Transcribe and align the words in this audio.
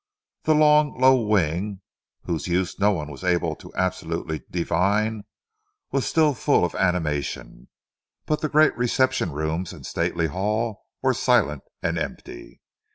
The 0.45 0.55
long, 0.55 0.97
low 0.99 1.21
wing 1.21 1.81
whose 2.23 2.47
use 2.47 2.79
no 2.79 2.89
one 2.91 3.11
was 3.11 3.23
able 3.23 3.55
absolutely 3.75 4.39
to 4.39 4.45
divine, 4.49 5.25
was 5.91 6.07
still 6.07 6.33
full 6.33 6.65
of 6.65 6.73
animation, 6.73 7.69
but 8.25 8.41
the 8.41 8.49
great 8.49 8.75
reception 8.75 9.31
rooms 9.31 9.71
and 9.73 9.85
stately 9.85 10.25
hall 10.25 10.81
were 11.03 11.13
silent 11.13 11.61
and 11.83 11.99
empty. 11.99 12.61